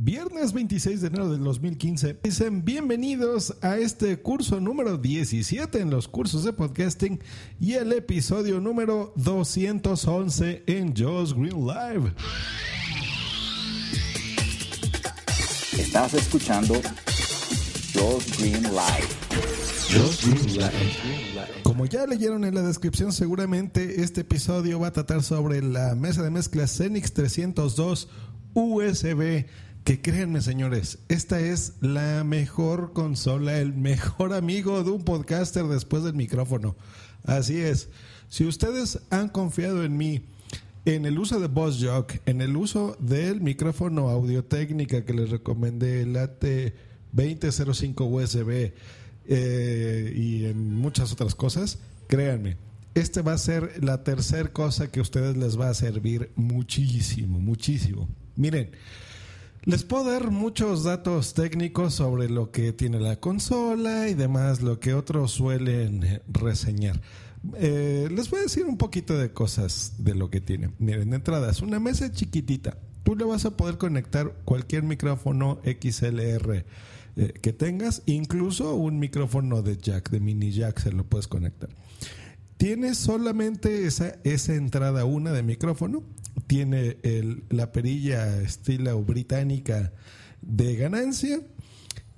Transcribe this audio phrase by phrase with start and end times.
[0.00, 2.20] Viernes 26 de enero del 2015.
[2.22, 7.18] Dicen bienvenidos a este curso número 17 en los cursos de podcasting
[7.58, 12.12] y el episodio número 211 en Joe's Green Live.
[15.76, 16.74] Estás escuchando
[17.92, 19.08] Joe's Green Live.
[21.64, 26.22] Como ya leyeron en la descripción, seguramente este episodio va a tratar sobre la mesa
[26.22, 28.08] de mezclas Zenix 302
[28.54, 29.46] USB.
[29.88, 36.04] Que créanme, señores, esta es la mejor consola, el mejor amigo de un podcaster después
[36.04, 36.76] del micrófono.
[37.24, 37.88] Así es.
[38.28, 40.26] Si ustedes han confiado en mí,
[40.84, 45.30] en el uso de Boss Jock, en el uso del micrófono Audio Técnica que les
[45.30, 48.74] recomendé, el AT2005 USB
[49.26, 51.78] eh, y en muchas otras cosas,
[52.08, 52.58] créanme,
[52.94, 57.40] este va a ser la tercera cosa que a ustedes les va a servir muchísimo,
[57.40, 58.06] muchísimo.
[58.36, 58.70] Miren,
[59.68, 64.80] les puedo dar muchos datos técnicos sobre lo que tiene la consola y demás, lo
[64.80, 67.02] que otros suelen reseñar.
[67.58, 70.70] Eh, les voy a decir un poquito de cosas de lo que tiene.
[70.78, 72.78] Miren, de entrada, es una mesa chiquitita.
[73.02, 76.64] Tú le vas a poder conectar cualquier micrófono XLR
[77.16, 81.68] eh, que tengas, incluso un micrófono de jack, de mini jack, se lo puedes conectar.
[82.56, 86.04] Tiene solamente esa, esa entrada una de micrófono
[86.46, 89.92] tiene el, la perilla estilo británica
[90.42, 91.40] de ganancia,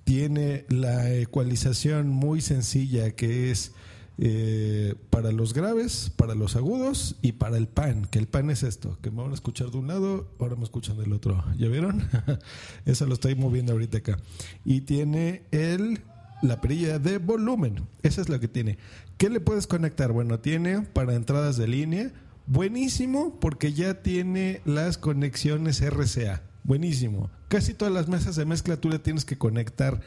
[0.04, 3.72] tiene la ecualización muy sencilla que es
[4.18, 8.62] eh, para los graves, para los agudos y para el pan, que el pan es
[8.62, 11.68] esto, que me van a escuchar de un lado, ahora me escuchan del otro, ¿ya
[11.68, 12.06] vieron?
[12.84, 14.18] Eso lo estoy moviendo ahorita acá.
[14.64, 16.00] Y tiene el
[16.42, 18.78] la perilla de volumen, esa es la que tiene.
[19.18, 20.12] ¿Qué le puedes conectar?
[20.12, 22.12] Bueno, tiene para entradas de línea,
[22.50, 26.42] Buenísimo porque ya tiene las conexiones RCA.
[26.64, 27.30] Buenísimo.
[27.46, 30.00] Casi todas las mesas de mezcla tú le tienes que conectar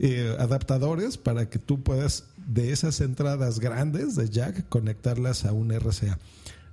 [0.00, 5.70] eh, adaptadores para que tú puedas de esas entradas grandes de jack conectarlas a un
[5.70, 6.18] RCA.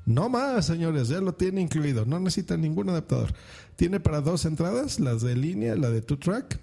[0.08, 2.04] No más, señores, ya lo tiene incluido.
[2.04, 3.36] No necesita ningún adaptador.
[3.75, 6.60] Tiene para dos entradas, las de línea, la de two track.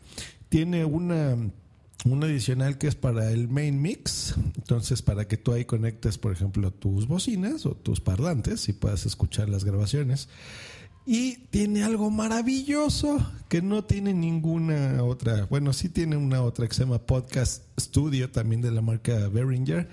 [0.48, 1.36] Tiene una
[2.04, 6.32] un adicional que es para el main mix, entonces para que tú ahí conectes, por
[6.32, 10.28] ejemplo, tus bocinas o tus parlantes y puedas escuchar las grabaciones.
[11.06, 16.74] Y tiene algo maravilloso que no tiene ninguna otra, bueno, sí tiene una otra que
[16.74, 19.88] se llama Podcast Studio, también de la marca Behringer,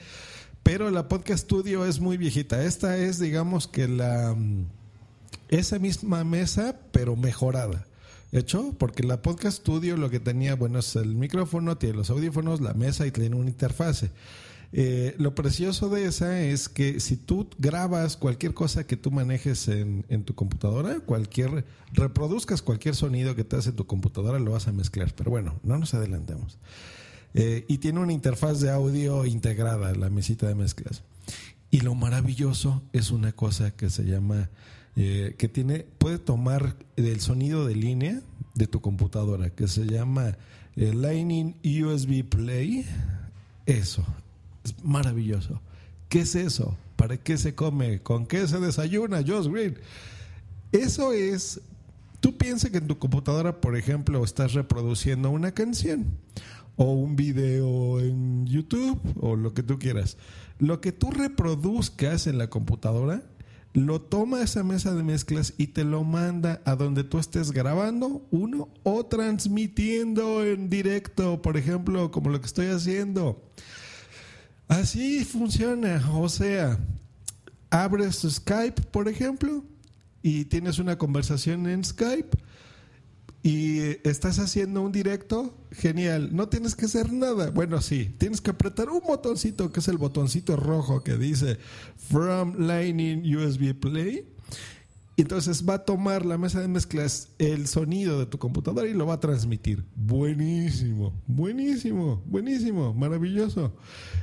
[0.62, 2.64] pero la Podcast Studio es muy viejita.
[2.64, 4.36] Esta es, digamos que la
[5.48, 7.86] esa misma mesa, pero mejorada
[8.40, 12.62] hecho, porque la Podcast Studio lo que tenía, bueno, es el micrófono, tiene los audífonos,
[12.62, 14.12] la mesa y tiene una interfase.
[14.72, 19.68] Eh, lo precioso de esa es que si tú grabas cualquier cosa que tú manejes
[19.68, 24.68] en, en, tu computadora, cualquier reproduzcas cualquier sonido que te hace tu computadora, lo vas
[24.68, 25.14] a mezclar.
[25.16, 26.58] Pero bueno, no nos adelantemos.
[27.38, 31.04] Eh, y tiene una interfaz de audio integrada, la mesita de mezclas.
[31.70, 34.50] Y lo maravilloso es una cosa que se llama,
[34.96, 38.22] eh, que tiene, puede tomar el sonido de línea
[38.54, 40.38] de tu computadora, que se llama
[40.76, 42.86] eh, Lightning USB Play.
[43.66, 44.06] Eso,
[44.64, 45.62] es maravilloso.
[46.10, 46.78] ¿Qué es eso?
[46.96, 48.00] ¿Para qué se come?
[48.02, 49.24] ¿Con qué se desayuna?
[49.26, 49.78] Josh Green.
[50.72, 51.62] Eso es,
[52.20, 56.06] tú piensas que en tu computadora, por ejemplo, estás reproduciendo una canción
[56.78, 60.18] o un video en YouTube o lo que tú quieras.
[60.60, 63.24] Lo que tú reproduzcas en la computadora,
[63.76, 68.26] lo toma esa mesa de mezclas y te lo manda a donde tú estés grabando,
[68.32, 73.44] uno, o transmitiendo en directo, por ejemplo, como lo que estoy haciendo.
[74.70, 76.80] Así funciona, o sea,
[77.70, 79.66] abres Skype, por ejemplo,
[80.24, 82.38] y tienes una conversación en Skype
[83.46, 87.52] y estás haciendo un directo, genial, no tienes que hacer nada.
[87.52, 91.60] Bueno, sí, tienes que apretar un botoncito que es el botoncito rojo que dice
[91.96, 94.35] From Lightning USB Play
[95.22, 99.06] entonces va a tomar la mesa de mezclas el sonido de tu computadora y lo
[99.06, 99.86] va a transmitir.
[99.96, 103.74] Buenísimo, buenísimo, buenísimo, maravilloso.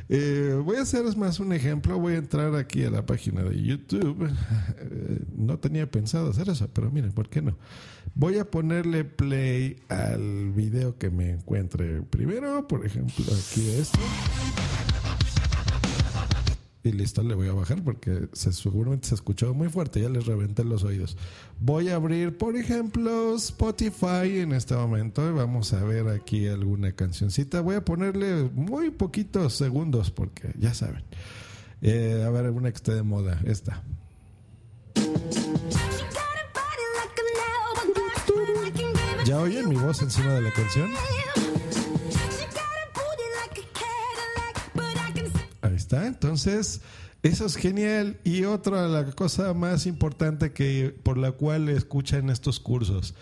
[0.09, 1.99] Eh, voy a hacer más un ejemplo.
[1.99, 4.31] Voy a entrar aquí a la página de YouTube.
[4.79, 7.57] Eh, no tenía pensado hacer eso, pero miren, ¿por qué no?
[8.15, 12.69] Voy a ponerle play al video que me encuentre primero.
[12.69, 13.99] Por ejemplo, aquí esto.
[16.85, 20.01] Y listo, le voy a bajar porque se, seguramente se escuchó muy fuerte.
[20.01, 21.17] Ya les reventé los oídos.
[21.61, 25.29] Voy a abrir, por ejemplo, Spotify en este momento.
[25.29, 27.61] Y vamos a ver aquí alguna cancioncita.
[27.61, 31.05] Voy a ponerle muy poquitos segundos porque ya saben.
[31.83, 33.41] Eh, a ver, alguna que esté de moda.
[33.45, 33.85] Esta.
[39.25, 40.91] ¿Ya oyen mi voz encima de la canción?
[45.93, 46.81] Entonces,
[47.23, 48.19] eso es genial.
[48.25, 53.15] Y otra, la cosa más importante que por la cual escuchan estos cursos,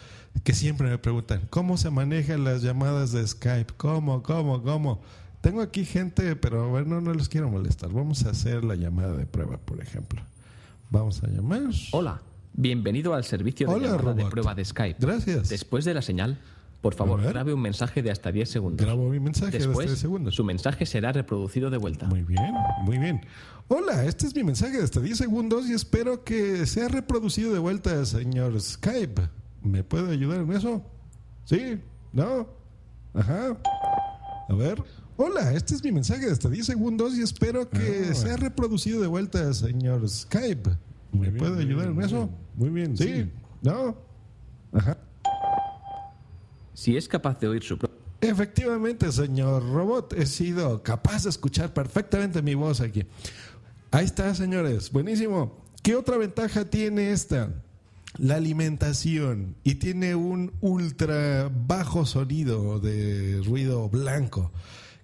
[0.45, 3.75] que siempre me preguntan, ¿cómo se manejan las llamadas de Skype?
[3.77, 5.03] ¿Cómo, cómo, cómo?
[5.41, 7.91] Tengo aquí gente, pero bueno, no les quiero molestar.
[7.91, 10.23] Vamos a hacer la llamada de prueba, por ejemplo.
[10.91, 11.63] Vamos a llamar.
[11.93, 12.21] Hola,
[12.53, 14.99] bienvenido al servicio de llamada de prueba de Skype.
[15.01, 15.49] Gracias.
[15.49, 16.39] Después de la señal,
[16.81, 18.87] por favor, grabe un mensaje de hasta 10 segundos.
[18.87, 20.35] Grabo mi mensaje Después, de hasta 10 segundos.
[20.35, 22.07] Su mensaje será reproducido de vuelta.
[22.07, 22.55] Muy bien,
[22.85, 23.21] muy bien.
[23.69, 27.59] Hola, este es mi mensaje de hasta 10 segundos y espero que sea reproducido de
[27.59, 29.29] vuelta, señor Skype.
[29.63, 30.83] ¿Me puede ayudar en eso?
[31.45, 31.79] ¿Sí?
[32.15, 32.49] ¿No?
[33.13, 33.59] Ajá.
[34.49, 34.83] A ver.
[35.19, 38.15] Hola, este es mi mensaje de hasta 10 segundos y espero que ah.
[38.15, 40.71] sea reproducido de vuelta, señor Skype.
[41.13, 42.31] ¿Me puede ayudar en eso?
[42.55, 42.97] Muy bien.
[42.97, 43.31] ¿Sí?
[43.61, 43.99] ¿No?
[44.73, 44.97] Ajá
[46.75, 47.79] si es capaz de oír su
[48.21, 53.07] Efectivamente, señor robot, he sido capaz de escuchar perfectamente mi voz aquí.
[53.91, 55.57] Ahí está, señores, buenísimo.
[55.83, 57.51] ¿Qué otra ventaja tiene esta?
[58.19, 64.53] La alimentación y tiene un ultra bajo sonido de ruido blanco.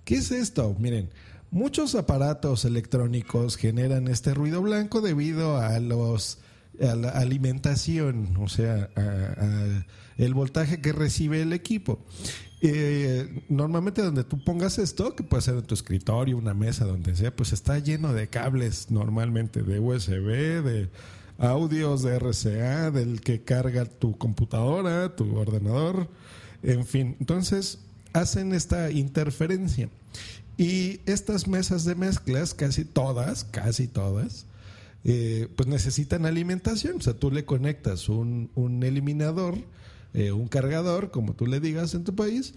[0.05, 0.77] ¿Qué es esto?
[0.79, 1.09] Miren,
[1.51, 6.39] muchos aparatos electrónicos generan este ruido blanco debido a los
[6.81, 9.85] a la alimentación, o sea, a
[10.19, 11.99] el voltaje que recibe el equipo.
[12.63, 17.15] Eh, normalmente donde tú pongas esto, que puede ser en tu escritorio, una mesa, donde
[17.15, 20.89] sea, pues está lleno de cables normalmente de USB, de
[21.39, 26.09] audios de RCA, del que carga tu computadora, tu ordenador,
[26.63, 27.17] en fin.
[27.21, 27.79] Entonces
[28.15, 29.91] hacen esta interferencia.
[30.57, 34.47] Y estas mesas de mezclas, casi todas, casi todas,
[35.07, 36.97] eh, pues necesitan alimentación.
[36.99, 39.57] O sea, tú le conectas un, un eliminador
[40.17, 42.55] eh, un cargador, como tú le digas en tu país,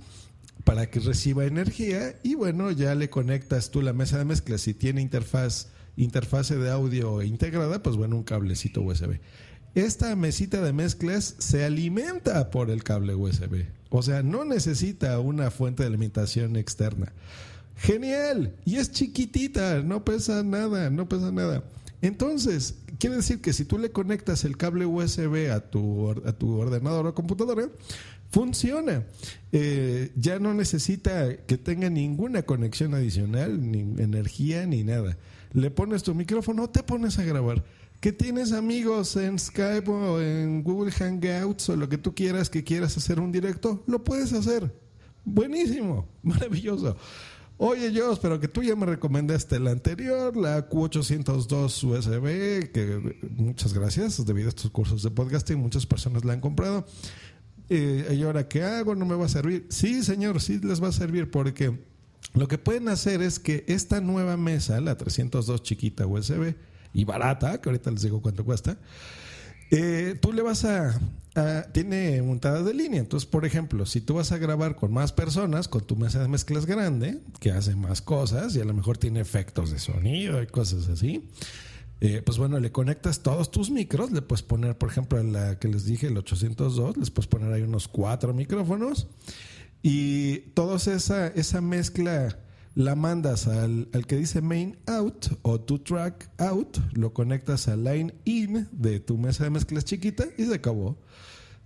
[0.64, 4.58] para que reciba energía y bueno, ya le conectas tú la mesa de mezcla.
[4.58, 9.20] Si tiene interfaz, interfase de audio integrada, pues bueno, un cablecito USB.
[9.76, 13.66] Esta mesita de mezclas se alimenta por el cable USB.
[13.90, 17.12] O sea, no necesita una fuente de alimentación externa.
[17.76, 18.56] Genial.
[18.64, 21.66] Y es chiquitita, no pesa nada, no pesa nada.
[22.02, 26.58] Entonces, quiere decir que si tú le conectas el cable USB a tu, a tu
[26.58, 27.70] ordenador o computadora,
[28.30, 29.06] funciona.
[29.52, 35.18] Eh, ya no necesita que tenga ninguna conexión adicional, ni energía, ni nada.
[35.52, 37.64] Le pones tu micrófono, te pones a grabar.
[38.00, 42.64] Que tienes amigos en Skype o en Google Hangouts o lo que tú quieras que
[42.64, 44.74] quieras hacer un directo, lo puedes hacer.
[45.26, 46.96] Buenísimo, maravilloso.
[47.62, 53.74] Oye, yo, pero que tú ya me recomendaste la anterior, la Q802 USB, que muchas
[53.74, 56.88] gracias, debido a estos cursos de podcasting, muchas personas la han comprado.
[57.68, 58.96] Eh, ¿Y ahora qué hago?
[58.96, 59.68] ¿No me va a servir?
[59.68, 61.78] Sí, señor, sí les va a servir porque
[62.34, 66.56] lo que pueden hacer es que esta nueva mesa, la 302 chiquita USB
[66.94, 68.78] y barata, que ahorita les digo cuánto cuesta,
[69.72, 71.00] eh, tú le vas a,
[71.72, 73.00] Tiene montadas de línea.
[73.00, 76.28] Entonces, por ejemplo, si tú vas a grabar con más personas, con tu mesa de
[76.28, 80.48] mezclas grande, que hace más cosas y a lo mejor tiene efectos de sonido y
[80.48, 81.30] cosas así.
[82.02, 85.68] Eh, pues bueno, le conectas todos tus micros, le puedes poner, por ejemplo, la que
[85.68, 89.08] les dije, el 802, les puedes poner ahí unos cuatro micrófonos
[89.82, 92.40] y toda esa, esa mezcla
[92.76, 97.84] la mandas al, al, que dice main out o tu track out, lo conectas al
[97.84, 100.98] line in de tu mesa de mezclas chiquita y se acabó.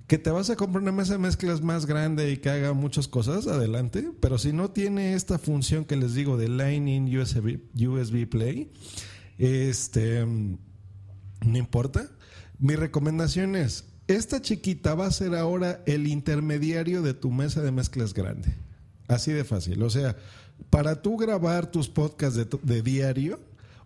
[0.07, 3.07] Que te vas a comprar una mesa de mezclas más grande y que haga muchas
[3.07, 4.11] cosas, adelante.
[4.19, 8.71] Pero si no tiene esta función que les digo de line in USB, USB play,
[9.37, 12.09] este, no importa.
[12.59, 17.71] Mi recomendación es, esta chiquita va a ser ahora el intermediario de tu mesa de
[17.71, 18.53] mezclas grande.
[19.07, 19.81] Así de fácil.
[19.83, 20.17] O sea,
[20.69, 23.39] para tú grabar tus podcasts de, diario,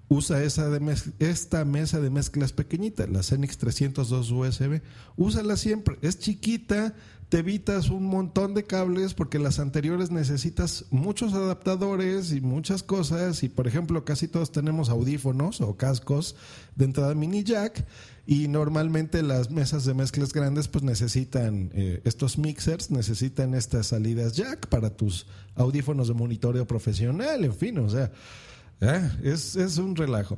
[0.07, 4.81] usa esa de esta mesa de mezclas pequeñita, la Zenix 302 USB.
[5.17, 5.97] Úsala siempre.
[6.01, 6.93] Es chiquita,
[7.29, 13.43] te evitas un montón de cables porque las anteriores necesitas muchos adaptadores y muchas cosas.
[13.43, 16.35] Y por ejemplo, casi todos tenemos audífonos o cascos
[16.75, 17.85] de entrada mini jack.
[18.25, 24.33] Y normalmente las mesas de mezclas grandes pues necesitan eh, estos mixers, necesitan estas salidas
[24.33, 28.11] jack para tus audífonos de monitoreo profesional, en fin, o sea,
[28.81, 30.37] eh, es, es un relajo.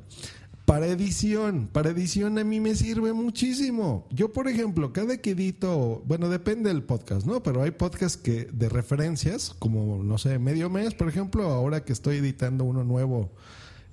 [0.69, 4.05] Para edición, para edición a mí me sirve muchísimo.
[4.11, 7.41] Yo, por ejemplo, cada que edito, bueno, depende del podcast, ¿no?
[7.41, 11.91] Pero hay podcasts que de referencias, como, no sé, medio mes, por ejemplo, ahora que
[11.91, 13.31] estoy editando uno nuevo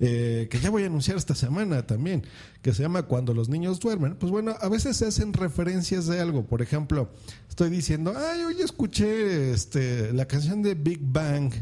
[0.01, 2.27] eh, que ya voy a anunciar esta semana también,
[2.61, 6.21] que se llama Cuando los niños duermen, pues bueno, a veces se hacen referencias de
[6.21, 6.45] algo.
[6.45, 7.09] Por ejemplo,
[7.49, 11.55] estoy diciendo, ay, hoy escuché este, la canción de Big Bang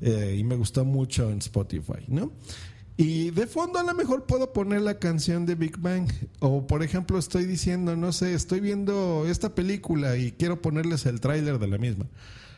[0.00, 2.30] eh, y me gustó mucho en Spotify, ¿no?
[3.00, 6.06] Y de fondo a lo mejor puedo poner la canción de Big Bang.
[6.40, 11.18] O por ejemplo estoy diciendo, no sé, estoy viendo esta película y quiero ponerles el
[11.18, 12.04] tráiler de la misma.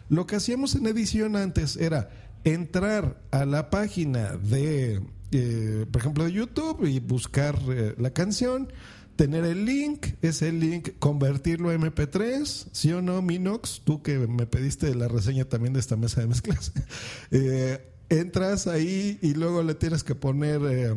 [0.09, 2.11] Lo que hacíamos en edición antes era
[2.43, 8.73] entrar a la página de eh, por ejemplo, de YouTube y buscar eh, la canción,
[9.15, 14.47] tener el link, ese link, convertirlo a MP3, sí o no, Minox, tú que me
[14.47, 16.73] pediste la reseña también de esta mesa de mezclas,
[17.31, 20.97] eh, entras ahí y luego le tienes que poner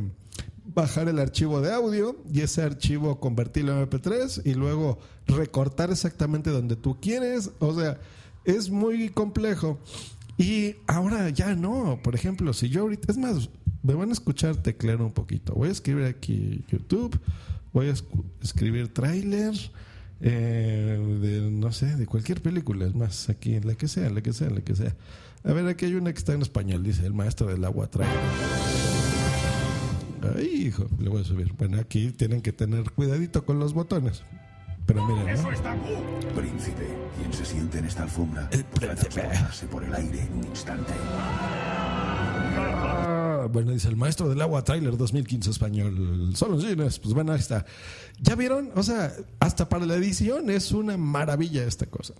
[0.73, 6.49] bajar el archivo de audio y ese archivo convertirlo a MP3 y luego recortar exactamente
[6.49, 7.51] donde tú quieres.
[7.59, 7.97] O sea,
[8.43, 9.79] es muy complejo.
[10.37, 11.99] Y ahora ya no.
[12.03, 13.49] Por ejemplo, si yo ahorita, es más,
[13.83, 15.53] me van a escuchar teclear un poquito.
[15.53, 17.17] Voy a escribir aquí YouTube,
[17.71, 17.93] voy a
[18.41, 19.53] escribir trailer
[20.21, 24.33] eh, de, no sé, de cualquier película, es más, aquí, la que sea, la que
[24.33, 24.95] sea, la que sea.
[25.47, 28.15] A ver, aquí hay una que está en español, dice el maestro del agua trailer.
[30.35, 31.53] Ay, hijo, le voy a subir.
[31.53, 34.23] Bueno, aquí tienen que tener cuidadito con los botones.
[34.87, 35.49] Pero miren, ¿no?
[36.35, 36.87] Príncipe,
[37.17, 38.47] ¿quién se siente en esta alfombra?
[38.51, 39.29] El príncipe.
[39.71, 40.93] por el aire en un instante.
[43.51, 46.33] bueno, dice el maestro del agua trailer 2015 español.
[46.35, 46.99] Solo cines.
[46.99, 47.65] Pues bueno, ahí está.
[48.19, 48.71] ¿Ya vieron?
[48.75, 52.15] O sea, hasta para la edición es una maravilla esta cosa.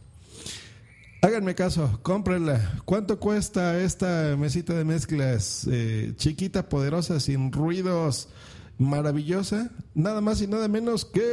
[1.25, 2.81] Háganme caso, cómprenla.
[2.85, 5.67] ¿Cuánto cuesta esta mesita de mezclas?
[5.71, 8.29] Eh, chiquita, poderosa, sin ruidos,
[8.77, 9.71] maravillosa.
[9.95, 11.23] Nada más y nada menos que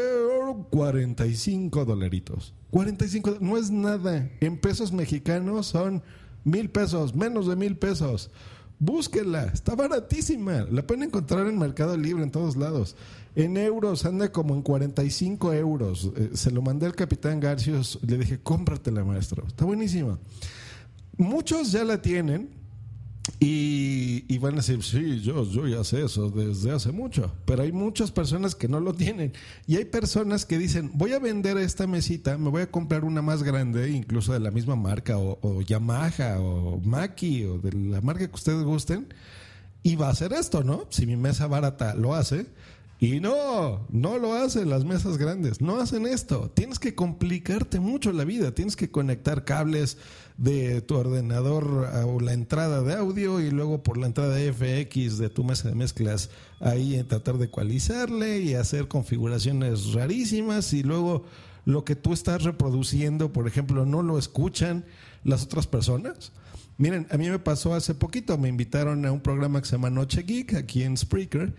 [0.70, 2.54] 45 dolaritos.
[2.70, 4.30] 45, no es nada.
[4.40, 6.02] En pesos mexicanos son
[6.42, 8.30] mil pesos, menos de mil pesos.
[8.78, 10.66] Búsquenla, está baratísima.
[10.70, 12.96] La pueden encontrar en Mercado Libre en todos lados.
[13.34, 16.10] En euros anda como en 45 euros.
[16.16, 17.98] Eh, se lo mandé al capitán Garcios.
[18.06, 19.46] Le dije, cómpratela, maestro.
[19.46, 20.18] Está buenísima.
[21.16, 22.62] Muchos ya la tienen
[23.38, 27.70] y, van a decir, sí, yo, yo ya sé eso desde hace mucho, pero hay
[27.70, 29.32] muchas personas que no lo tienen.
[29.66, 33.22] Y hay personas que dicen, voy a vender esta mesita, me voy a comprar una
[33.22, 38.26] más grande, incluso de la misma marca, o, Yamaha, o Maki, o de la marca
[38.26, 39.12] que ustedes gusten,
[39.84, 40.86] y va a hacer esto, ¿no?
[40.90, 42.46] Si mi mesa barata lo hace,
[43.02, 46.52] y no, no lo hacen las mesas grandes, no hacen esto.
[46.54, 49.98] Tienes que complicarte mucho la vida, tienes que conectar cables
[50.36, 55.30] de tu ordenador a la entrada de audio y luego por la entrada FX de
[55.30, 56.30] tu mesa de mezclas
[56.60, 61.24] ahí en tratar de ecualizarle y hacer configuraciones rarísimas y luego
[61.64, 64.84] lo que tú estás reproduciendo, por ejemplo, no lo escuchan
[65.24, 66.30] las otras personas.
[66.78, 69.90] Miren, a mí me pasó hace poquito, me invitaron a un programa que se llama
[69.90, 71.52] Noche Geek aquí en Spreaker.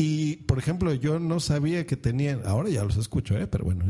[0.00, 3.48] Y, por ejemplo, yo no sabía que tenían, ahora ya los escucho, ¿eh?
[3.48, 3.84] pero bueno,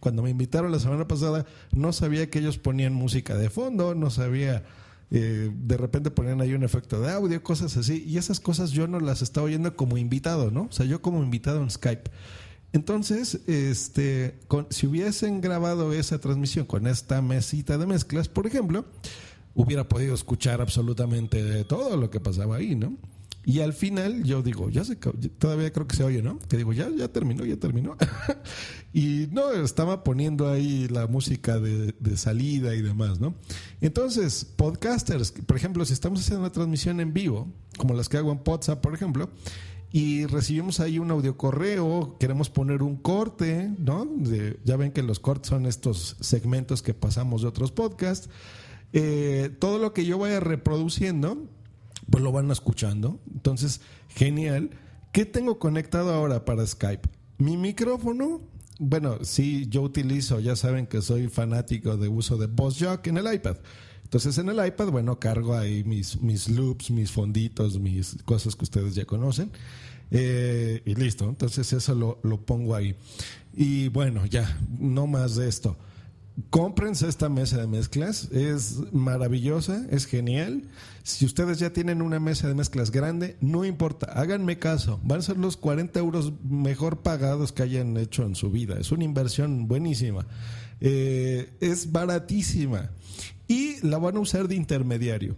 [0.00, 4.08] cuando me invitaron la semana pasada, no sabía que ellos ponían música de fondo, no
[4.08, 4.64] sabía,
[5.10, 8.88] eh, de repente ponían ahí un efecto de audio, cosas así, y esas cosas yo
[8.88, 10.62] no las estaba oyendo como invitado, ¿no?
[10.62, 12.10] O sea, yo como invitado en Skype.
[12.72, 14.40] Entonces, este,
[14.70, 18.86] si hubiesen grabado esa transmisión con esta mesita de mezclas, por ejemplo,
[19.54, 22.96] hubiera podido escuchar absolutamente todo lo que pasaba ahí, ¿no?
[23.44, 26.38] Y al final yo digo, ya se, todavía creo que se oye, ¿no?
[26.40, 27.96] Que digo, ya, ya terminó, ya terminó.
[28.92, 33.34] y no, estaba poniendo ahí la música de, salida y demás, ¿no?
[33.80, 38.30] Entonces, podcasters, por ejemplo, si estamos haciendo una transmisión en vivo, como las que hago
[38.30, 39.30] en WhatsApp, por ejemplo,
[39.90, 44.06] y recibimos ahí un audio correo, queremos poner un corte, ¿no?
[44.64, 48.28] ya ven que los cortes son estos segmentos que pasamos de otros podcasts.
[48.92, 51.48] Eh, todo lo que yo vaya reproduciendo,
[52.10, 53.20] pues lo van escuchando.
[53.32, 54.70] Entonces, genial.
[55.12, 57.08] ¿Qué tengo conectado ahora para Skype?
[57.38, 58.42] Mi micrófono.
[58.78, 63.32] Bueno, sí, yo utilizo, ya saben que soy fanático de uso de Jack en el
[63.32, 63.56] iPad.
[64.04, 68.64] Entonces en el iPad, bueno, cargo ahí mis, mis loops, mis fonditos, mis cosas que
[68.64, 69.52] ustedes ya conocen.
[70.10, 72.96] Eh, y listo, entonces eso lo, lo pongo ahí.
[73.52, 75.76] Y bueno, ya, no más de esto
[76.48, 80.64] cómprense esta mesa de mezclas, es maravillosa, es genial.
[81.02, 85.22] Si ustedes ya tienen una mesa de mezclas grande, no importa, háganme caso, van a
[85.22, 88.76] ser los 40 euros mejor pagados que hayan hecho en su vida.
[88.78, 90.26] Es una inversión buenísima,
[90.80, 92.90] eh, es baratísima
[93.48, 95.36] y la van a usar de intermediario.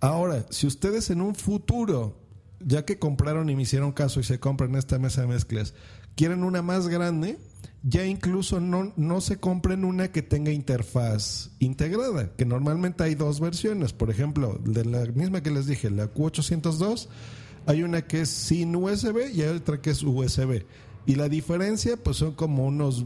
[0.00, 2.18] Ahora, si ustedes en un futuro,
[2.58, 5.74] ya que compraron y me hicieron caso y se compran esta mesa de mezclas,
[6.16, 7.38] quieren una más grande,
[7.82, 13.40] ya incluso no, no se compren una que tenga interfaz integrada, que normalmente hay dos
[13.40, 13.92] versiones.
[13.92, 17.08] Por ejemplo, de la misma que les dije, la Q802,
[17.66, 20.64] hay una que es sin USB y hay otra que es USB.
[21.06, 23.04] Y la diferencia, pues son como unos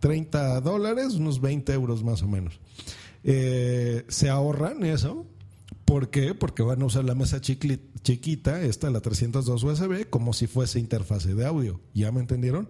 [0.00, 2.58] 30 eh, dólares, unos 20 euros más o menos.
[3.22, 5.26] Eh, se ahorran eso.
[5.84, 6.34] ¿Por qué?
[6.34, 11.34] Porque van a usar la mesa chiquita, esta, la 302 USB, como si fuese interfase
[11.34, 11.78] de audio.
[11.92, 12.68] ¿Ya me entendieron?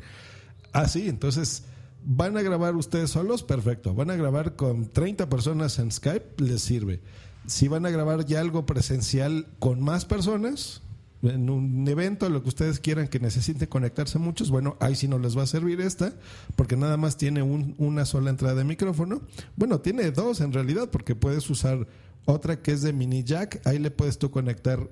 [0.75, 1.63] Ah, sí, entonces
[2.05, 3.95] van a grabar ustedes solos, perfecto.
[3.95, 7.01] Van a grabar con 30 personas en Skype, les sirve.
[7.47, 10.83] Si van a grabar ya algo presencial con más personas,
[11.23, 15.19] en un evento, lo que ustedes quieran que necesiten conectarse muchos, bueno, ahí sí no
[15.19, 16.13] les va a servir esta,
[16.57, 19.23] porque nada más tiene una sola entrada de micrófono.
[19.57, 21.87] Bueno, tiene dos en realidad, porque puedes usar
[22.27, 24.89] otra que es de mini jack, ahí le puedes tú conectar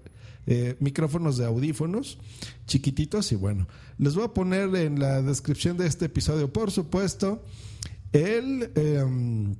[0.46, 2.18] eh, micrófonos de audífonos
[2.66, 3.68] chiquititos y bueno,
[3.98, 7.44] les voy a poner en la descripción de este episodio, por supuesto,
[8.12, 9.54] el, em,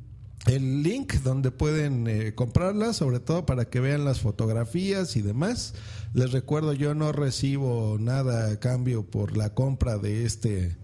[0.47, 5.75] el link donde pueden eh, comprarlas, sobre todo para que vean las fotografías y demás.
[6.15, 10.77] Les recuerdo, yo no recibo nada a cambio por la compra de este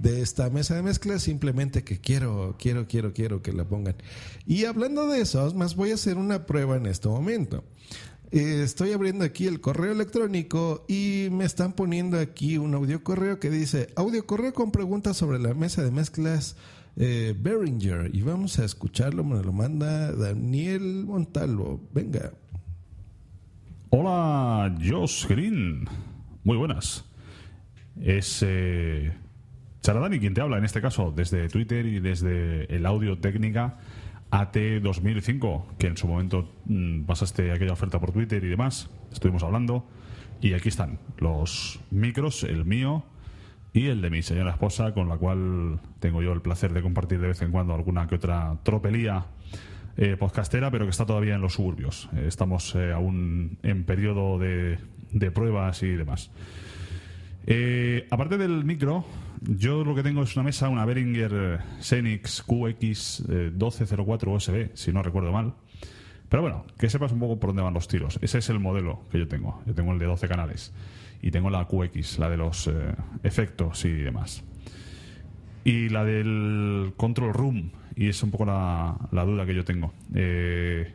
[0.00, 3.96] de esta mesa de mezclas, simplemente que quiero, quiero, quiero, quiero que la pongan.
[4.46, 7.64] Y hablando de eso, más voy a hacer una prueba en este momento.
[8.32, 13.40] Eh, estoy abriendo aquí el correo electrónico y me están poniendo aquí un audio correo
[13.40, 16.56] que dice audio correo con preguntas sobre la mesa de mezclas
[16.96, 21.80] eh, Behringer y vamos a escucharlo, me lo manda Daniel Montalvo.
[21.92, 22.32] Venga.
[23.90, 25.88] Hola, Josh Green.
[26.44, 27.04] Muy buenas.
[28.00, 29.12] Es eh,
[29.82, 33.78] Charadani quien te habla en este caso desde Twitter y desde el audio técnica
[34.30, 39.42] AT 2005, que en su momento mm, pasaste aquella oferta por Twitter y demás, estuvimos
[39.42, 39.86] hablando,
[40.40, 43.04] y aquí están los micros, el mío
[43.72, 47.20] y el de mi señora esposa, con la cual tengo yo el placer de compartir
[47.20, 49.26] de vez en cuando alguna que otra tropelía
[49.96, 52.08] eh, podcastera, pero que está todavía en los suburbios.
[52.14, 54.78] Eh, estamos eh, aún en periodo de,
[55.12, 56.30] de pruebas y demás.
[58.10, 59.04] aparte del micro,
[59.40, 65.32] yo lo que tengo es una mesa, una Behringer Xenix QX1204 USB, si no recuerdo
[65.32, 65.54] mal.
[66.28, 68.18] Pero bueno, que sepas un poco por dónde van los tiros.
[68.22, 69.62] Ese es el modelo que yo tengo.
[69.66, 70.72] Yo tengo el de 12 canales.
[71.22, 72.72] Y tengo la QX, la de los eh,
[73.24, 74.44] efectos y demás.
[75.64, 77.72] Y la del Control Room.
[77.96, 79.92] Y es un poco la, duda que yo tengo.
[80.14, 80.94] Eh,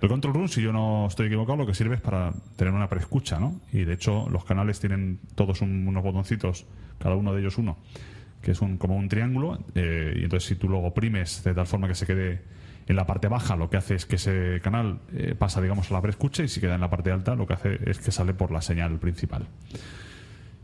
[0.00, 2.88] el Control Room, si yo no estoy equivocado, lo que sirve es para tener una
[2.88, 3.60] preescucha, ¿no?
[3.70, 6.66] Y de hecho, los canales tienen todos unos botoncitos
[7.00, 7.78] cada uno de ellos uno,
[8.42, 11.66] que es un, como un triángulo, eh, y entonces si tú luego oprimes de tal
[11.66, 12.42] forma que se quede
[12.86, 15.94] en la parte baja, lo que hace es que ese canal eh, pasa, digamos, a
[15.94, 18.34] la preescucha, y si queda en la parte alta, lo que hace es que sale
[18.34, 19.46] por la señal principal.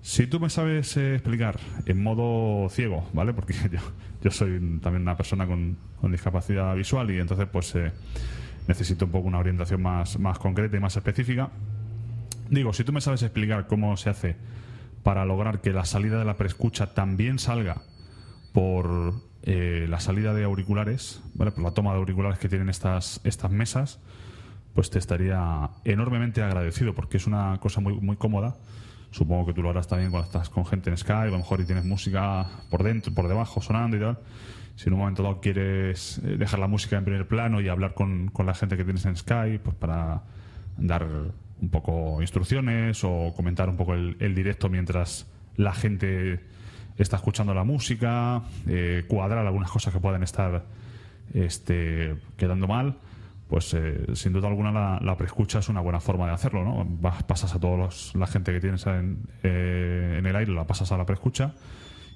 [0.03, 3.33] Si tú me sabes eh, explicar en modo ciego, ¿vale?
[3.33, 3.81] Porque yo,
[4.23, 7.75] yo soy también una persona con, discapacidad visual y entonces pues
[8.69, 11.51] necesito un poco una orientación más, más concreta y más específica.
[12.49, 14.37] Digo, si tú me sabes explicar cómo se hace
[15.07, 17.83] para lograr que la salida de la preescucha también salga
[18.53, 19.15] por
[19.45, 21.53] eh, la salida de auriculares, ¿vale?
[21.53, 24.01] por la toma de auriculares que tienen estas, estas mesas,
[24.75, 28.57] pues te estaría enormemente agradecido porque es una cosa muy, muy cómoda.
[29.13, 31.61] Supongo que tú lo harás también cuando estás con gente en Skype, a lo mejor
[31.61, 34.19] y tienes música por dentro, por debajo, sonando y tal.
[34.75, 37.95] Si en un momento dado quieres eh, dejar la música en primer plano y hablar
[37.95, 40.25] con, con la gente que tienes en Skype, pues para
[40.77, 41.07] dar
[41.61, 46.41] un poco instrucciones o comentar un poco el, directo mientras la gente
[46.99, 50.65] está escuchando la música, eh, cuadrar algunas cosas que puedan estar
[51.35, 52.97] este, quedando mal,
[53.49, 56.85] pues eh, sin duda alguna la, la preescucha es una buena forma de hacerlo, ¿no?
[57.01, 60.91] Vas- pasas a toda la gente que tienes en, eh, en el aire, la pasas
[60.93, 61.55] a la preescucha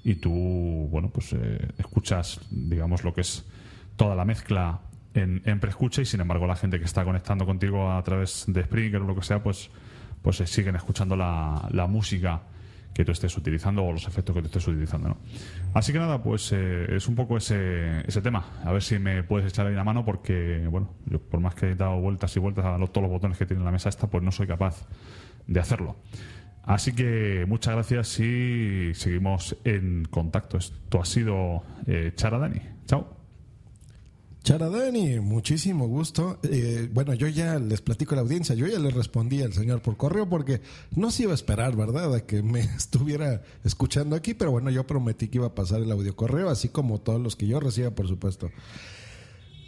[0.03, 0.31] y tú,
[0.91, 3.47] bueno, pues eh, escuchas, digamos, lo que es
[3.97, 4.81] toda la mezcla
[5.15, 5.61] en, en
[5.99, 9.15] y sin embargo la gente que está conectando contigo a través de Spreaker o lo
[9.15, 9.71] que sea, pues,
[10.23, 12.43] pues eh, siguen escuchando la, la música
[12.95, 15.11] que tú estés utilizando o los efectos que tú estés utilizando.
[15.11, 15.17] ¿no?
[15.75, 18.45] Así que nada, pues eh, es un poco ese, ese tema.
[18.65, 21.71] A ver si me puedes echar ahí la mano porque, bueno, yo por más que
[21.71, 24.09] he dado vueltas y vueltas a los- todos los botones que tiene la mesa esta,
[24.09, 24.87] pues no soy capaz
[25.47, 25.97] de hacerlo.
[26.65, 30.59] Así que muchas gracias y seguimos en contacto.
[30.59, 32.61] Esto ha sido eh, Charadani.
[32.87, 33.20] Chao.
[34.43, 36.39] Charadani, muchísimo gusto.
[36.43, 39.83] Eh, bueno, yo ya les platico a la audiencia, yo ya le respondí al señor
[39.83, 40.63] por correo porque
[40.97, 44.87] no se iba a esperar, ¿verdad?, a que me estuviera escuchando aquí, pero bueno, yo
[44.87, 47.91] prometí que iba a pasar el audio correo, así como todos los que yo reciba,
[47.91, 48.51] por supuesto.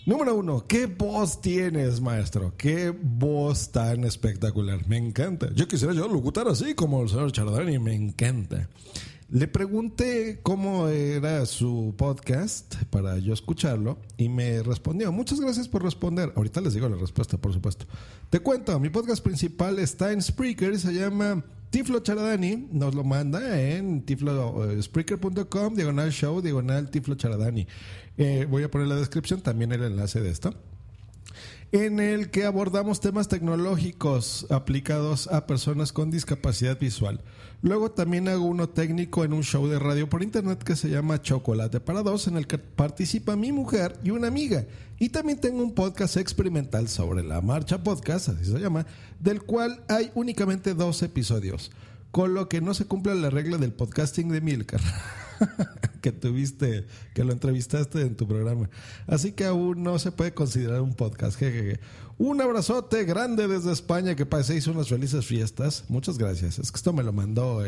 [0.05, 2.55] Número uno, ¿qué voz tienes, maestro?
[2.57, 4.89] ¿Qué voz tan espectacular?
[4.89, 5.53] Me encanta.
[5.55, 8.69] Yo quisiera yo locutar así como el señor Charadani, me encanta.
[9.33, 15.11] Le pregunté cómo era su podcast para yo escucharlo y me respondió.
[15.11, 16.35] Muchas gracias por responder.
[16.37, 17.87] Ahorita les digo la respuesta, por supuesto.
[18.29, 22.69] Te cuento, mi podcast principal está en Spreaker y se llama Tiflo Charadani.
[22.73, 24.81] Nos lo manda en tiflo, eh,
[25.75, 27.67] diagonal show, diagonal Tiflo Charadani.
[28.19, 30.53] Eh, voy a poner en la descripción también el enlace de esto
[31.73, 37.23] en el que abordamos temas tecnológicos aplicados a personas con discapacidad visual.
[37.63, 41.23] Luego también hago uno técnico en un show de radio por internet que se llama
[41.23, 44.67] Chocolate para dos, en el que participa mi mujer y una amiga.
[44.99, 48.85] Y también tengo un podcast experimental sobre la marcha podcast, así se llama,
[49.19, 51.73] del cual hay únicamente dos episodios,
[52.11, 54.81] con lo que no se cumple la regla del podcasting de Milcar.
[56.01, 58.69] que tuviste, que lo entrevistaste en tu programa.
[59.07, 61.41] Así que aún no se puede considerar un podcast.
[62.19, 65.85] Un abrazote grande desde España, que paséis unas felices fiestas.
[65.89, 66.59] Muchas gracias.
[66.59, 67.63] Es que esto me lo mandó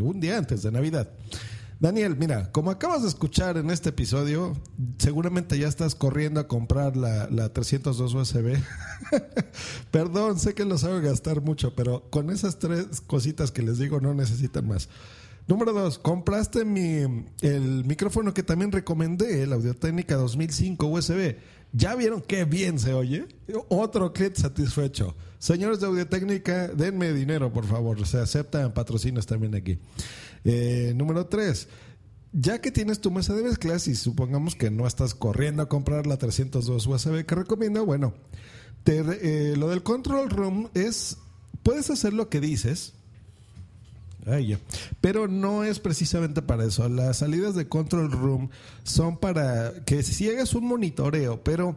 [0.00, 1.08] un día antes de Navidad.
[1.80, 4.56] Daniel, mira, como acabas de escuchar en este episodio,
[4.98, 8.56] seguramente ya estás corriendo a comprar la, la 302 USB.
[9.92, 14.00] Perdón, sé que los hago gastar mucho, pero con esas tres cositas que les digo
[14.00, 14.88] no necesitan más.
[15.48, 21.36] Número dos, compraste mi, el micrófono que también recomendé, el Audio Técnica 2005 USB.
[21.72, 23.26] ¿Ya vieron qué bien se oye?
[23.70, 25.16] Otro clip satisfecho.
[25.38, 28.06] Señores de Audio Técnica, denme dinero, por favor.
[28.06, 29.78] Se aceptan patrocinios también aquí.
[30.44, 31.68] Eh, número tres,
[32.32, 36.06] ya que tienes tu mesa de mezclas y supongamos que no estás corriendo a comprar
[36.06, 38.12] la 302 USB que recomiendo, bueno,
[38.84, 41.16] te eh, lo del control room es,
[41.62, 42.97] puedes hacer lo que dices,
[44.26, 44.58] Ya.
[45.00, 46.88] Pero no es precisamente para eso.
[46.88, 48.50] Las salidas de Control Room
[48.82, 51.76] son para que si hagas un monitoreo, pero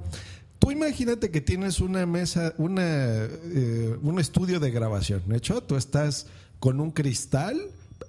[0.59, 5.23] tú imagínate que tienes una mesa, una, eh, un estudio de grabación.
[5.27, 6.27] De hecho, tú estás
[6.59, 7.59] con un cristal.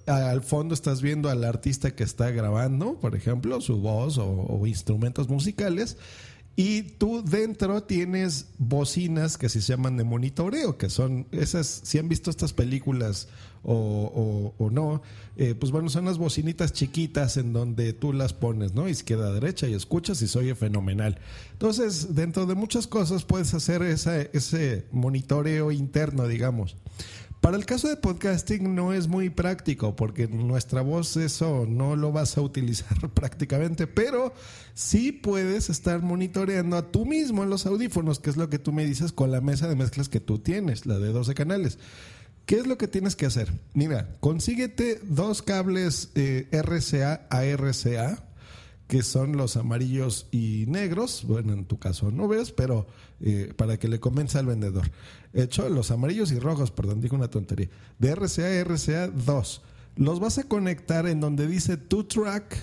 [0.06, 5.28] Al fondo estás viendo al artista que está grabando, por ejemplo, su voz o instrumentos
[5.28, 5.96] musicales.
[6.54, 12.08] Y tú dentro tienes bocinas que se llaman de monitoreo, que son esas, si han
[12.08, 13.28] visto estas películas
[13.64, 15.02] o, no,
[15.36, 18.88] eh, pues bueno, son las bocinitas chiquitas en donde tú las pones, ¿no?
[18.88, 21.18] Izquierda derecha y escuchas y se fenomenal.
[21.52, 26.76] Entonces, dentro de muchas cosas puedes hacer ese monitoreo interno, digamos.
[27.42, 32.12] Para el caso de podcasting no es muy práctico porque nuestra voz eso no lo
[32.12, 34.32] vas a utilizar prácticamente, pero
[34.74, 38.70] sí puedes estar monitoreando a tú mismo en los audífonos, que es lo que tú
[38.70, 41.80] me dices con la mesa de mezclas que tú tienes, la de 12 canales.
[42.46, 43.52] ¿Qué es lo que tienes que hacer?
[43.74, 48.22] Mira, consíguete dos cables eh, RCA a RCA,
[48.92, 51.24] que son los amarillos y negros.
[51.26, 52.86] Bueno, en tu caso no ves, pero
[53.22, 54.90] eh, para que le convenza al vendedor.
[55.32, 57.70] Hecho, los amarillos y rojos, perdón, digo una tontería.
[57.98, 59.62] De RCA a RCA 2.
[59.96, 62.54] los vas a conectar en donde dice two track.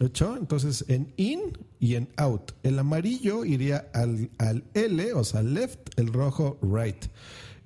[0.00, 0.38] ¿Hecho?
[0.38, 1.40] Entonces en in
[1.80, 2.52] y en out.
[2.62, 7.04] El amarillo iría al, al L, o sea, left, el rojo right.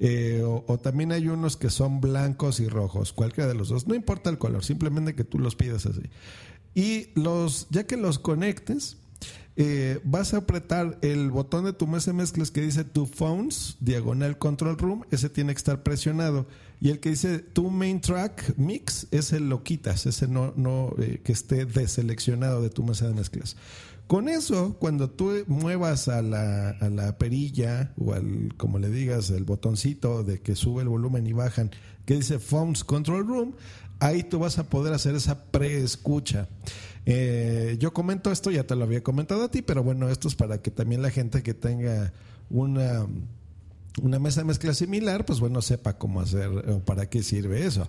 [0.00, 3.86] Eh, o, o también hay unos que son blancos y rojos, cualquiera de los dos.
[3.86, 6.02] No importa el color, simplemente que tú los pidas así.
[6.74, 8.96] Y los, ya que los conectes,
[9.54, 13.76] eh, vas a apretar el botón de tu mesa de mezclas que dice tu phones,
[13.80, 16.46] diagonal control room, ese tiene que estar presionado.
[16.80, 21.20] Y el que dice tu main track mix, ese lo quitas, ese no, no eh,
[21.22, 23.56] que esté deseleccionado de tu mesa de mezclas.
[24.06, 29.30] Con eso, cuando tú muevas a la, a la perilla o al, como le digas,
[29.30, 31.70] el botoncito de que sube el volumen y bajan,
[32.04, 33.54] que dice Phones Control Room,
[34.02, 36.48] ahí tú vas a poder hacer esa preescucha.
[37.06, 40.34] Eh, yo comento esto, ya te lo había comentado a ti, pero bueno, esto es
[40.34, 42.12] para que también la gente que tenga
[42.50, 43.06] una,
[44.02, 47.88] una mesa de mezcla similar, pues bueno, sepa cómo hacer o para qué sirve eso.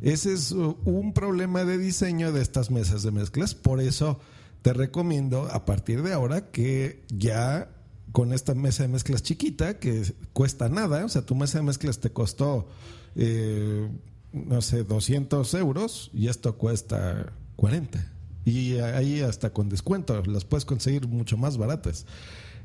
[0.00, 4.18] Ese es uh, un problema de diseño de estas mesas de mezclas, por eso
[4.62, 7.68] te recomiendo a partir de ahora que ya
[8.12, 11.98] con esta mesa de mezclas chiquita, que cuesta nada, o sea, tu mesa de mezclas
[11.98, 12.68] te costó,
[13.14, 13.88] eh,
[14.32, 18.12] no sé, 200 euros y esto cuesta 40.
[18.44, 22.06] Y ahí hasta con descuento las puedes conseguir mucho más baratas.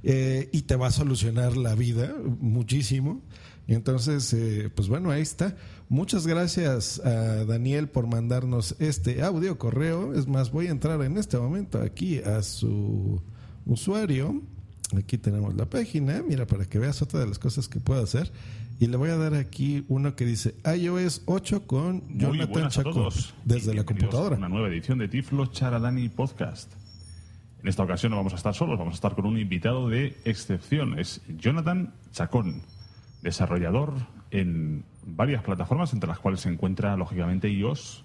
[0.03, 3.21] Eh, y te va a solucionar la vida muchísimo.
[3.67, 5.55] Entonces, eh, pues bueno, ahí está.
[5.89, 10.13] Muchas gracias a Daniel por mandarnos este audio correo.
[10.13, 13.19] Es más, voy a entrar en este momento aquí a su
[13.65, 14.41] usuario.
[14.95, 16.23] Aquí tenemos la página.
[16.27, 18.31] Mira, para que veas otra de las cosas que puedo hacer.
[18.77, 23.09] Y le voy a dar aquí uno que dice iOS 8 con Jonathan Chacón
[23.45, 24.35] desde la computadora.
[24.35, 26.73] Una nueva edición de Tiflo Charadani Podcast.
[27.61, 30.17] En esta ocasión no vamos a estar solos, vamos a estar con un invitado de
[30.25, 30.99] excepción.
[30.99, 32.63] Es Jonathan Chacón,
[33.21, 33.93] desarrollador
[34.31, 38.03] en varias plataformas, entre las cuales se encuentra, lógicamente, iOS.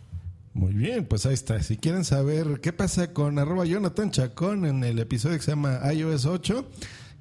[0.54, 1.60] Muy bien, pues ahí está.
[1.64, 5.80] Si quieren saber qué pasa con arroba Jonathan Chacón en el episodio que se llama
[5.92, 6.70] iOS 8,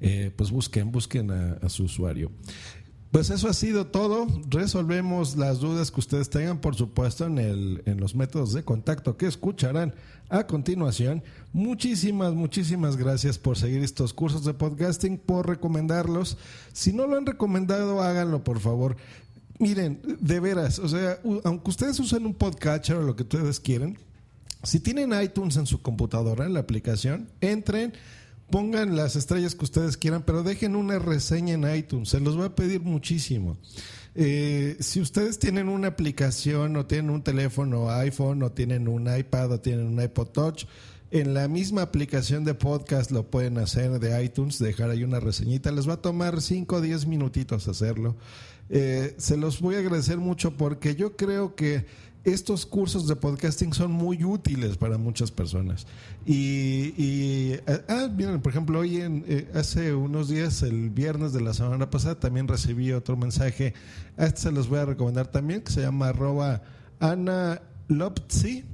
[0.01, 2.31] eh, pues busquen, busquen a, a su usuario.
[3.11, 4.27] Pues eso ha sido todo.
[4.49, 9.17] Resolvemos las dudas que ustedes tengan, por supuesto, en, el, en los métodos de contacto
[9.17, 9.95] que escucharán
[10.29, 11.23] a continuación.
[11.51, 16.37] Muchísimas, muchísimas gracias por seguir estos cursos de podcasting, por recomendarlos.
[16.71, 18.95] Si no lo han recomendado, háganlo, por favor.
[19.57, 23.97] Miren, de veras, o sea, aunque ustedes usen un podcatcher o lo que ustedes quieren,
[24.63, 27.93] si tienen iTunes en su computadora, en la aplicación, entren,
[28.49, 32.09] pongan las estrellas que ustedes quieran, pero dejen una reseña en iTunes.
[32.09, 33.57] Se los voy a pedir muchísimo.
[34.15, 39.53] Eh, si ustedes tienen una aplicación o tienen un teléfono iPhone o tienen un iPad
[39.53, 40.65] o tienen un iPod Touch,
[41.11, 45.71] en la misma aplicación de podcast lo pueden hacer de iTunes, dejar ahí una reseñita.
[45.71, 48.15] Les va a tomar 5 o 10 minutitos hacerlo.
[48.69, 51.85] Eh, se los voy a agradecer mucho porque yo creo que
[52.23, 55.87] estos cursos de podcasting son muy útiles para muchas personas.
[56.25, 61.41] Y, y, ah, miren, por ejemplo, hoy en, eh, hace unos días, el viernes de
[61.41, 63.73] la semana pasada, también recibí otro mensaje.
[64.17, 66.61] A este se los voy a recomendar también, que se llama arroba
[66.99, 68.65] Ana Lopzi,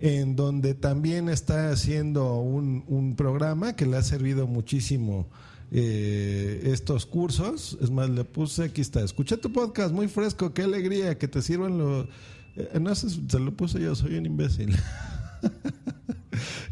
[0.00, 5.28] en donde también está haciendo un, un programa que le ha servido muchísimo
[5.70, 7.76] eh, estos cursos.
[7.80, 11.42] Es más, le puse, aquí está, escuché tu podcast, muy fresco, qué alegría, que te
[11.42, 12.06] sirvan los...
[12.56, 14.76] Eh, no se lo puse yo, soy un imbécil.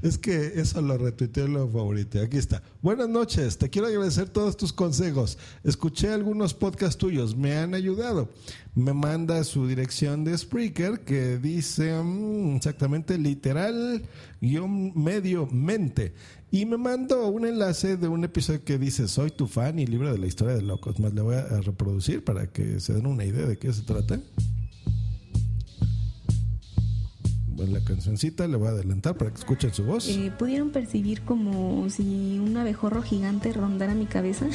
[0.02, 2.20] Es que eso lo retuiteé lo favorito.
[2.20, 2.62] Aquí está.
[2.82, 3.56] Buenas noches.
[3.56, 5.38] Te quiero agradecer todos tus consejos.
[5.62, 7.34] Escuché algunos podcasts tuyos.
[7.34, 8.28] Me han ayudado.
[8.74, 14.02] Me manda su dirección de Spreaker que dice mm, exactamente literal
[14.42, 16.14] guion medio mente.
[16.50, 20.12] Y me mandó un enlace de un episodio que dice soy tu fan y libro
[20.12, 21.00] de la historia de locos.
[21.00, 24.20] Más le voy a reproducir para que se den una idea de qué se trata.
[27.58, 30.08] La cancioncita le voy a adelantar para que escuchen su voz.
[30.08, 34.46] Eh, pudieron percibir como si un abejorro gigante rondara mi cabeza.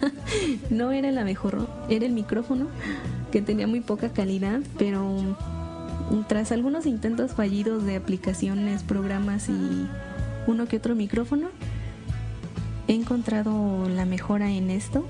[0.70, 2.68] no era el abejorro, era el micrófono
[3.30, 5.36] que tenía muy poca calidad, pero
[6.28, 9.86] tras algunos intentos fallidos de aplicaciones, programas y
[10.46, 11.48] uno que otro micrófono,
[12.88, 15.04] he encontrado la mejora en esto.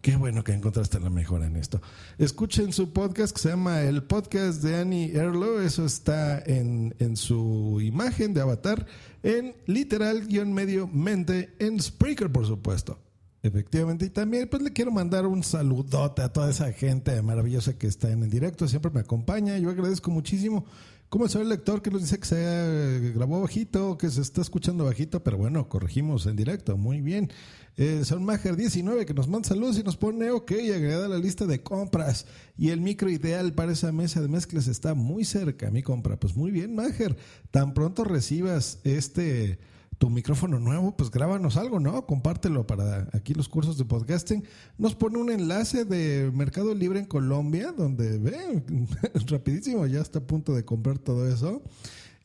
[0.00, 1.80] Qué bueno que encontraste la mejora en esto.
[2.18, 5.60] Escuchen su podcast que se llama El Podcast de Annie Erlo.
[5.60, 8.86] Eso está en, en su imagen de avatar
[9.24, 12.98] en literal-medio mente en Spreaker, por supuesto.
[13.42, 17.86] Efectivamente, y también pues le quiero mandar un saludote a toda esa gente maravillosa que
[17.86, 20.64] está en el directo, siempre me acompaña, yo agradezco muchísimo.
[21.08, 24.84] Como el señor lector que nos dice que se grabó bajito, que se está escuchando
[24.84, 26.76] bajito, pero bueno, corregimos en directo.
[26.76, 27.30] Muy bien.
[27.78, 31.62] Eh, son Mager19 que nos manda saludos y nos pone, ok, agrega la lista de
[31.62, 32.26] compras.
[32.58, 36.20] Y el micro ideal para esa mesa de mezclas está muy cerca, mi compra.
[36.20, 37.16] Pues muy bien, Mager.
[37.50, 39.60] Tan pronto recibas este
[39.98, 42.06] tu micrófono nuevo, pues grábanos algo, ¿no?
[42.06, 44.44] Compártelo para aquí los cursos de podcasting.
[44.78, 48.64] Nos pone un enlace de Mercado Libre en Colombia, donde ven,
[49.26, 51.62] rapidísimo, ya está a punto de comprar todo eso.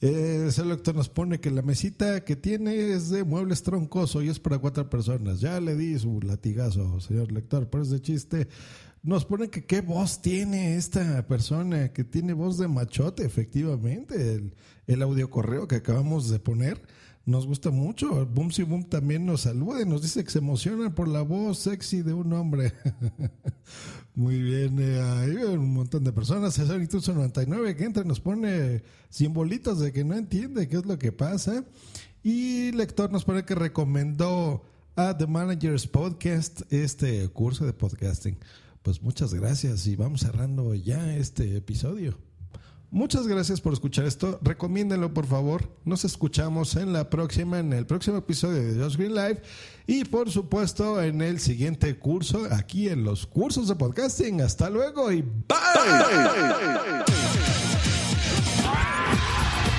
[0.01, 4.29] Eh, ese lector nos pone que la mesita que tiene es de muebles troncoso y
[4.29, 5.39] es para cuatro personas.
[5.39, 8.47] Ya le di su latigazo, señor lector, por ese chiste.
[9.01, 14.53] Nos pone que qué voz tiene esta persona, que tiene voz de machote, efectivamente, el,
[14.87, 16.81] el audio correo que acabamos de poner
[17.25, 18.25] nos gusta mucho.
[18.25, 21.59] Boom Si Boom también nos saluda y nos dice que se emociona por la voz
[21.59, 22.73] sexy de un hombre.
[24.15, 26.53] Muy bien, eh, hay un montón de personas.
[26.53, 30.85] César Ituzo 99 que entra y nos pone simbolitos de que no entiende qué es
[30.85, 31.65] lo que pasa.
[32.23, 34.63] Y Lector nos pone que recomendó
[34.95, 38.37] a The Managers Podcast este curso de podcasting.
[38.83, 42.17] Pues muchas gracias y vamos cerrando ya este episodio.
[42.93, 44.37] Muchas gracias por escuchar esto.
[44.43, 45.67] Recomiéndenlo, por favor.
[45.83, 49.41] Nos escuchamos en la próxima, en el próximo episodio de Just Green Live.
[49.87, 54.41] Y por supuesto, en el siguiente curso, aquí en los cursos de podcasting.
[54.41, 55.63] Hasta luego y bye.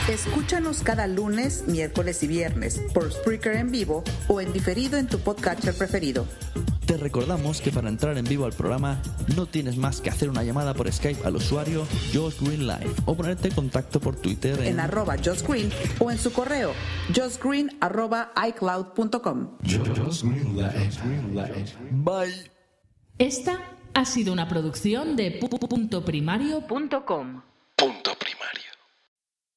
[0.08, 5.20] Escúchanos cada lunes, miércoles y viernes por Spreaker en vivo o en diferido en tu
[5.20, 6.26] podcatcher preferido.
[6.94, 9.02] Te recordamos que para entrar en vivo al programa
[9.34, 13.16] no tienes más que hacer una llamada por Skype al usuario Josh Green Live o
[13.16, 16.70] ponerte en contacto por Twitter en, arroba Josh Green o en su correo
[17.12, 19.58] joshgreen arroba icloud.com.
[21.90, 22.52] Bye.
[23.18, 23.58] Esta
[23.92, 27.42] ha sido una producción de puntoprimario.com.